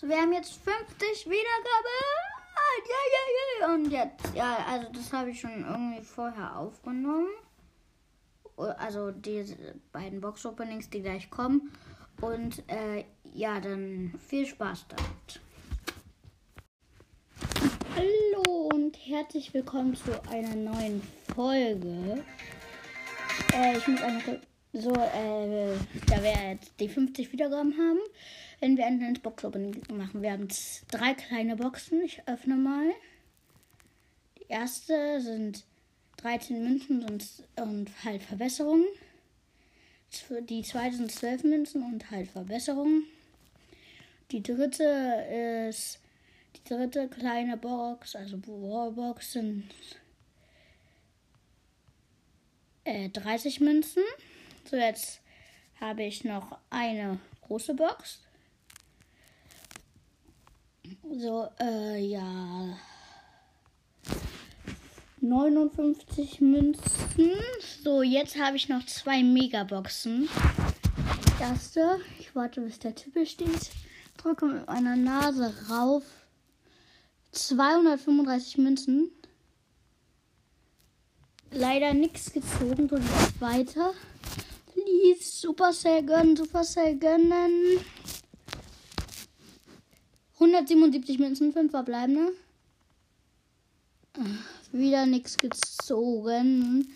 [0.00, 1.98] So, wir haben jetzt 50 Wiedergaben.
[2.88, 3.74] Ja, ja, ja.
[3.74, 7.30] Und jetzt, ja, also das habe ich schon irgendwie vorher aufgenommen.
[8.56, 9.56] Also diese
[9.90, 11.72] beiden Box-Openings, die gleich kommen.
[12.20, 15.40] Und äh, ja, dann viel Spaß damit.
[17.96, 21.02] Hallo und herzlich willkommen zu einer neuen
[21.34, 22.22] Folge.
[23.52, 24.34] Äh, ich muss einfach
[24.72, 25.74] so, äh,
[26.06, 27.98] da wir jetzt die 50 Wiedergaben haben,
[28.60, 30.22] wenn wir ein kleines Box-Opening machen.
[30.22, 30.48] Wir haben
[30.90, 32.02] drei kleine Boxen.
[32.02, 32.92] Ich öffne mal.
[34.38, 35.64] Die erste sind
[36.18, 37.24] 13 Münzen und,
[37.56, 38.86] und halt Verbesserungen.
[40.48, 43.04] Die zweite sind 12 Münzen und halt Verbesserungen.
[44.30, 46.00] Die dritte ist
[46.56, 49.68] die dritte kleine Box, also Warbox sind
[52.84, 54.02] äh, 30 Münzen.
[54.64, 55.20] So, jetzt
[55.80, 58.20] habe ich noch eine große Box.
[61.16, 62.76] So, äh, ja.
[65.20, 67.32] 59 Münzen.
[67.82, 70.28] So, jetzt habe ich noch zwei Megaboxen.
[71.40, 73.70] Erste, ich warte, bis der Tippel steht.
[74.16, 76.04] Drücke mit meiner Nase rauf.
[77.32, 79.10] 235 Münzen.
[81.50, 82.88] Leider nichts gezogen.
[82.88, 83.94] Drücke ich weiter.
[84.72, 87.80] Please, Supercell gönnen, Supercell gönnen.
[90.40, 92.32] 177 Münzen, 5 verbleibende.
[94.72, 96.88] Wieder nichts gezogen.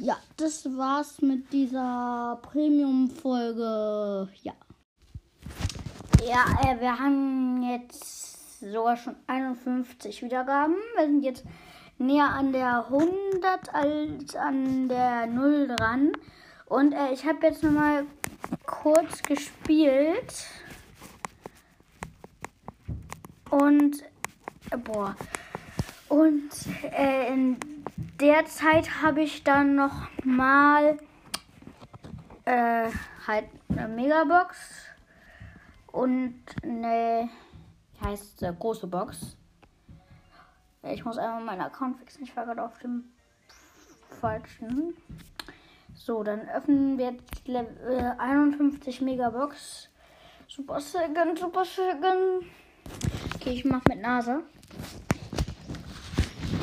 [0.00, 4.28] Ja, das war's mit dieser Premium-Folge.
[4.42, 4.52] Ja.
[6.26, 10.76] Ja, äh, wir haben jetzt sogar schon 51 Wiedergaben.
[10.96, 11.44] Wir sind jetzt
[11.98, 16.12] näher an der 100 als an der 0 dran.
[16.66, 18.04] Und äh, ich habe jetzt nochmal
[18.66, 20.44] kurz gespielt.
[23.50, 24.02] Und,
[24.70, 25.16] äh, boah.
[26.08, 26.50] Und
[26.90, 27.58] äh, in
[28.20, 30.98] der Zeit habe ich dann noch mal
[32.44, 32.88] äh,
[33.26, 34.56] halt eine Megabox
[35.92, 37.28] und eine,
[38.02, 39.36] heißt es, große Box.
[40.82, 42.22] Ich muss einmal meinen Account fixen.
[42.22, 43.04] Ich war gerade auf dem
[44.20, 44.96] falschen.
[45.94, 49.90] So, dann öffnen wir jetzt Level 51 Megabox.
[50.46, 52.46] Super Segen, Super Segen.
[53.40, 54.42] Okay, ich mach mit Nase.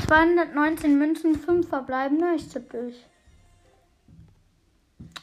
[0.07, 2.35] 219 Münzen, 5 verbleibende.
[2.35, 3.05] Ich tippe durch.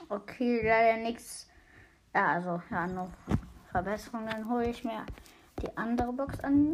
[0.08, 1.50] Okay, leider nichts.
[2.14, 3.10] Ja, also, ja, noch
[3.70, 4.30] Verbesserungen.
[4.30, 5.04] Dann hole ich mir
[5.60, 6.72] die andere Box an.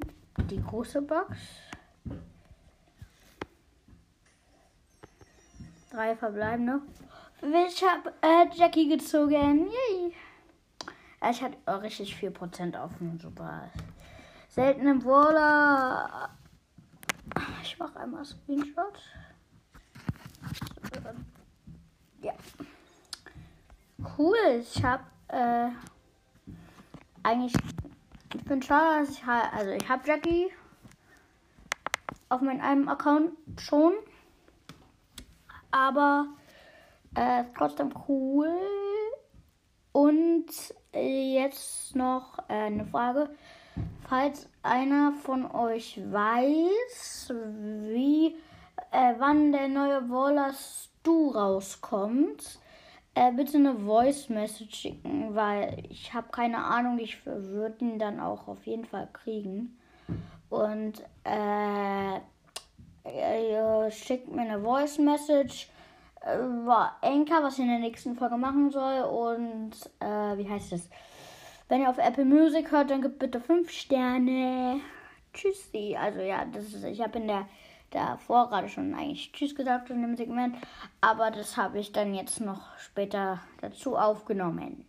[0.49, 1.37] Die große Box.
[5.91, 6.83] Drei verbleibende.
[7.43, 9.67] Ich habe äh, Jackie gezogen.
[9.67, 10.15] Yay.
[11.31, 13.69] Ich hatte richtig viel Prozent auf dem Super.
[14.59, 16.31] Seltene Brawler.
[17.63, 18.99] Ich mache einmal Screenshot.
[22.21, 22.33] Ja.
[24.19, 24.35] Cool.
[24.61, 25.69] Ich habe äh,
[27.23, 27.53] eigentlich.
[28.35, 29.53] Ich bin schade, dass ich halt.
[29.53, 30.51] Also, ich habe Jackie
[32.29, 33.93] auf meinem einem Account schon.
[35.71, 36.27] Aber
[37.15, 38.51] äh, trotzdem cool.
[39.93, 40.49] Und
[40.93, 43.31] äh, jetzt noch äh, eine Frage.
[44.09, 47.31] Falls einer von euch weiß,
[47.91, 48.37] wie,
[48.91, 52.59] äh, wann der neue Waller Stu rauskommt,
[53.15, 58.19] äh, bitte eine Voice Message schicken, weil ich habe keine Ahnung, ich würde ihn dann
[58.19, 59.79] auch auf jeden Fall kriegen.
[60.49, 62.21] Und äh,
[63.91, 65.69] schickt mir eine Voice Message
[66.25, 69.03] über Anchor, was ich in der nächsten Folge machen soll.
[69.03, 70.89] Und äh, wie heißt es?
[71.69, 74.81] Wenn ihr auf Apple Music hört, dann gebt bitte 5 Sterne.
[75.35, 75.97] Tschüssi.
[76.01, 77.47] Also ja, das ist, ich habe in der
[77.91, 80.57] davor gerade schon eigentlich Tschüss gesagt in dem Segment,
[81.01, 84.87] aber das habe ich dann jetzt noch später dazu aufgenommen.